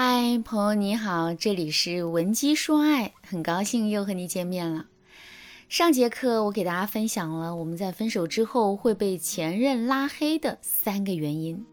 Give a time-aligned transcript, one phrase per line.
[0.00, 4.86] 嗨，朋友你好，这里是文姬说爱，很高兴又和你见面了。
[5.68, 11.66] 上节课我给大家分享了我们在分手之后会被前任拉黑的三个原因。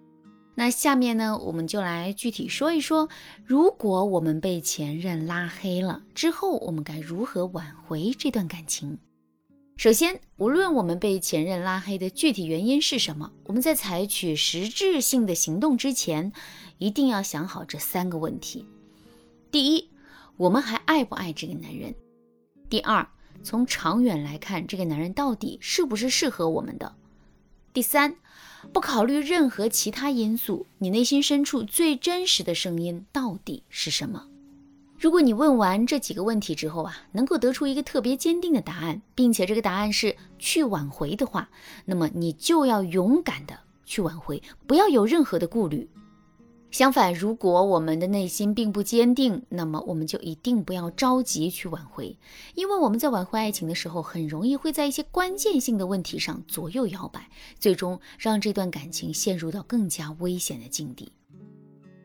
[0.55, 3.07] 那下面呢，我们就来具体说一说，
[3.45, 8.97] 如果我们被前任拉黑了之后，我们该如何挽回这段感情？
[9.77, 16.31] 首先，无论我们被前任拉黑的具体原因是什么，我们在采取实质性的行动之前，
[16.77, 18.67] 一定要想好这三个问题：
[19.49, 19.89] 第一，
[20.37, 21.95] 我们还爱不爱这个男人？
[22.69, 23.07] 第二，
[23.43, 26.93] 从长远来看，这个男人到底是不是适合我们的？
[27.71, 28.15] 第三，
[28.73, 34.27] 不考虑任何其他因素，你内心深处最真实的声音到底是什么？
[34.97, 41.49] 如果你问完这几个问题之后啊，能够得出一个特别坚定的答案，并且这个答案是去挽回的话，
[41.85, 45.89] 那么你就要勇敢的去挽回，不要有任何的顾虑。
[46.75, 52.17] 相反，如果我们的内心并不坚定，那么我们就一定不要着急去挽回，
[52.53, 61.13] 因为我们在挽回爱情的时候，很容易会在一些关键性的问题上左右摇摆，最终让这段感情陷入到更加危险的境地。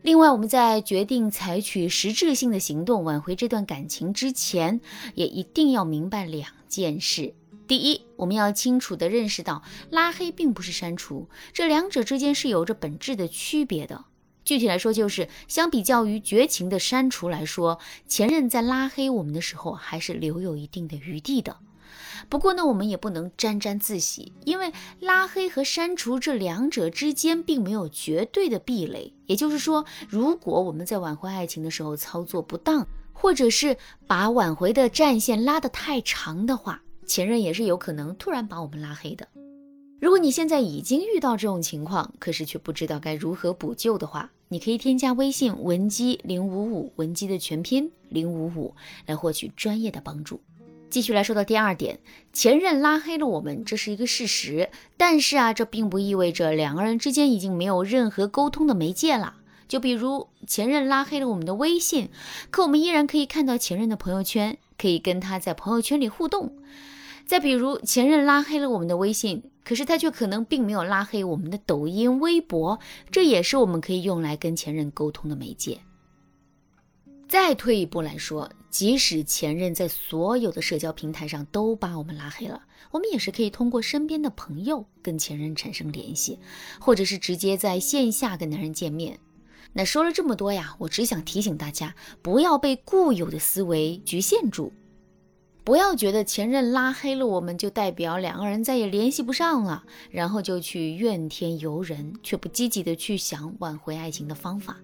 [0.03, 4.81] 另外，我们在决定采取实质性的行动挽回这段感情之前，
[5.17, 7.35] 也一定要明白两件事。
[7.67, 14.05] 第一，我们要清楚地认识到，拉黑并不是删除，这两者之间是有着本质的区别的。
[14.51, 21.57] 具体来说，就是相比较于绝情的删除来说，前任在拉黑我们的时候，还是留有一定的余地的。
[22.29, 29.15] 不过呢，我们也不能沾沾自喜，因为拉黑和删除这两者之间并没有绝对的壁垒。
[29.27, 33.77] 也就是说，如果我们在挽回爱情的时候操作不当，或者是
[34.09, 39.29] 把挽回的战线拉得太长的话，前任也是有可能突然把我们拉黑的。
[40.01, 50.41] 如果你现在已经遇到这种情况，可是却不知道该如何补救的话，你可以添加微信文姬零五五，文姬的全拼零五五，来获取专业的帮助。
[50.89, 52.01] 继续来说到第二点，
[52.33, 54.71] 前任拉黑了我们，这是一个事实。
[54.97, 59.37] 但是啊，这并不意味着两个人之间已经没有任何沟通的媒介了。
[59.69, 62.09] 就比如前任拉黑了我们的微信，
[62.51, 66.57] 可我们依然可以看到前任的朋友圈，可以跟他在朋友圈里互动。
[67.31, 72.81] 再比如前任拉黑了我们的微信，可是他却可能并没有拉黑我们的抖音、微博，
[73.13, 75.79] 这也是我们可以用来跟前任沟通的媒介。
[77.29, 82.61] 再退一步来说，即使前任在所有的社交平台上都把我们拉黑了，
[82.91, 86.37] 我们也是可以通过身边的朋友跟前任产生联系，
[86.81, 89.21] 或者是直接在线下跟男人见面。
[89.73, 94.73] 那说了这么多呀，我只想提醒大家，不要被固有的思维局限住，
[95.63, 104.77] 不要觉得前任拉黑了我们就代表两个人再也联系不上了，然后就去怨天尤人，却不积极的去想挽回爱情的方法。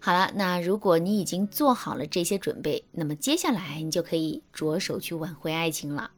[0.00, 6.10] 好了，那如果你已经做好了这些准备，那么接下来你就可以着手去挽回爱情了。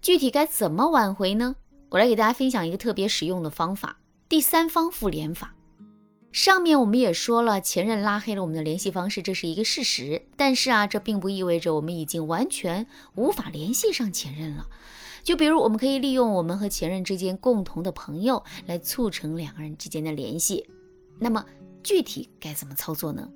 [0.00, 1.54] 具体该怎么挽回呢？
[1.90, 5.54] 我来给大家分享一个特别实用的方法——第三方复联法。
[6.30, 10.22] 上面我们也说了，前任拉黑了我们的联系方式，这是一个事实。
[10.36, 14.66] 但是啊，这并不意味着我们已经完全无法联系上前任了。
[15.24, 20.68] 就比如，我们可以利用我们和前任之间共同的朋友来促成两个人之间的联系。
[21.18, 21.44] 那么，
[21.82, 23.28] 具体该怎么操作呢？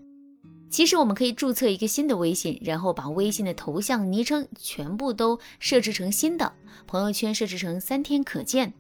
[0.70, 6.52] 其实我们可以注册一个新的微信，然后把微信的头像、昵称全部都设置成新的，
[6.86, 8.72] 朋友圈设置成三天可见。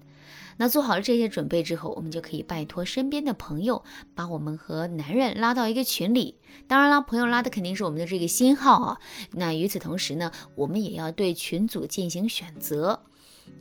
[0.56, 3.82] 那做好了这些准备之后，我们就可以拜托身边的朋友
[4.14, 6.38] 把我们和男人拉到一个群里。
[6.66, 8.98] 当然啦，朋友拉的肯定是我们的这个新号啊。
[9.32, 13.02] 那与此同时呢，我们也要对群组进行选择，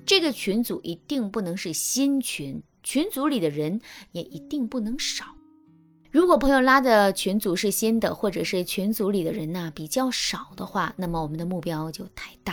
[0.06, 3.82] 这个群组一定不能是新群，群组里的人
[4.12, 5.26] 也一定不能少。
[6.12, 12.51] 如果朋友拉的群组是新的，或者是群组里的人呢比较少的话，那么我们的目标就太大。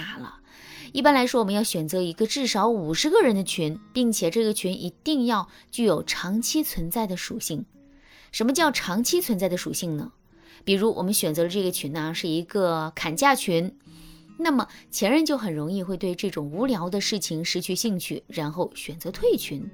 [0.92, 7.64] 一般来说，我们要选择一个至少五十个人的群，并且这个群一定要具有长期存在的属性。
[8.32, 10.12] 什么叫长期存在的属性呢？
[10.64, 13.74] 比如我们选择了这个群呢是一个砍价群，
[14.38, 19.68] 那么前任就很容易会对这种无聊的事情失去兴趣，然后选择退群。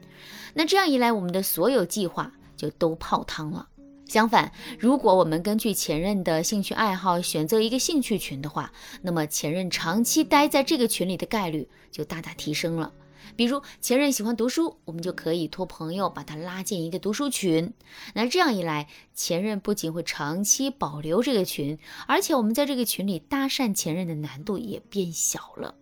[0.53, 3.69] 那这样一来，我们的所有计划就都泡汤了。
[4.15, 8.73] 相反，如果我们根据前任的兴趣爱好选择一个兴趣群的话，
[9.03, 12.93] 那么前任长期待在这个群里的概率就大大提升了。
[13.35, 17.73] 比如前任喜欢读书，我们就可以托朋友把他拉进一个读书群。
[18.15, 21.77] 那这样一来，前任不仅会长期保留这个群，
[22.07, 25.75] 而且我们在这个群里搭讪前任的难度也变小了。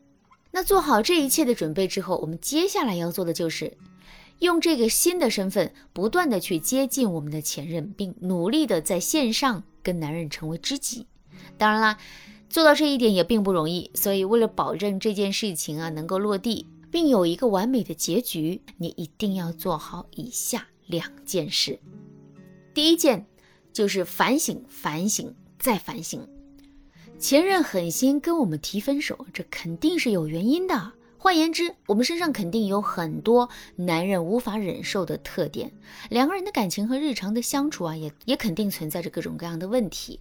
[0.52, 3.76] 那做好这一切的准备之后，我们接下来要做的就是。
[4.42, 11.06] 用这个新的身份不断的去接近我们的前任，并努力的在线上跟男人成为知己。
[11.56, 11.98] 当然啦，
[12.48, 21.78] 做到这一点也并不容易，所以为了保证这件事情啊能够落地，并有一个完美的结局，你一定要做好以下两件事。
[22.74, 23.24] 第一件
[23.72, 26.26] 就是反省、反省再反省。
[27.16, 30.94] 前任狠心跟我们提分手，这肯定是有原因的。
[31.22, 35.70] 换言之，我们身上肯定有很多男人无法忍受的特点，
[36.10, 40.18] 两个人的感情和日常的相处啊，也也肯定存在着各种各样的问题。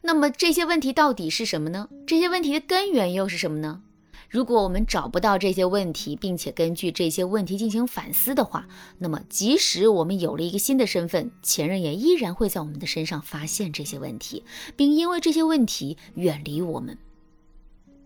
[0.00, 1.90] 那么这些问题到底是什么呢？
[2.06, 3.82] 这些问题的根源又是什么呢？
[4.30, 8.66] 如果我们找不到这些问题，并且根据这些问题进行反思的话，
[8.96, 14.42] 那么即使我们有了一个新的身份，前任也依然会在我们的身上发现这些问题，
[14.74, 16.96] 并因为这些问题远离我们。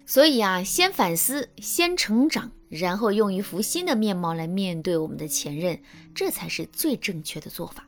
[0.09, 5.79] 所以啊，先反思，先成长，然后用一副新的面貌来面对我们的前任，
[6.15, 7.87] 这才是最正确的做法。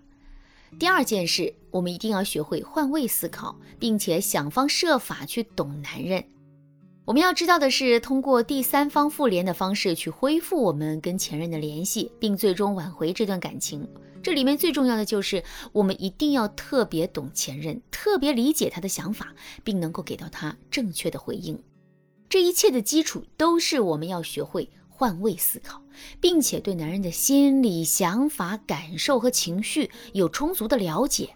[0.78, 6.22] 第二件事，我们一定要学会换位思考，并且想方设法去懂男人。
[7.06, 13.88] 我们要知道的是，通过第三方复联的方式去恢复我们跟前任的联系，并最终挽回这段感情。
[14.22, 19.34] 这里面最重要的就是，我们一定要特别懂前任，特别理解他的想法，
[19.64, 21.58] 并能够给到他正确的回应。
[22.30, 25.82] 这一切的基础都是我们要学会换位思考，
[26.20, 31.34] 并且对男人的心理想法、感受和情绪有充足的了解。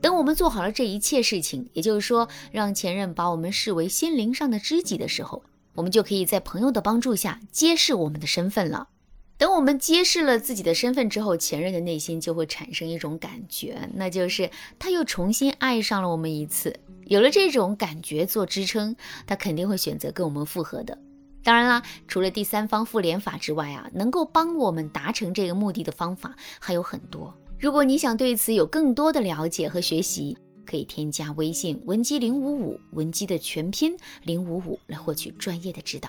[0.00, 5.42] 等我们做好了这一切事情，也就是说，让前任把我们视为心灵上的知己的时候，
[5.74, 8.88] 我们就可以在朋友的帮助下揭示我们的身份了。
[9.44, 16.74] 等我们揭示了自己的身份之后，前任的内心就会产生一种感觉，那就是他又重新爱上了我们一次。
[17.04, 18.96] 有了这种感觉做支撑，
[19.26, 20.96] 他肯定会选择跟我们复合的。
[21.42, 27.30] 当然啦，除了第三方复联法之外啊，能够帮我们达成这个目的的方法还有很多。
[27.60, 36.08] 如果你想对此有更多的了解和学习，可以添加微信文姬零五五，文姬的全拼零五五来获取专业的指导。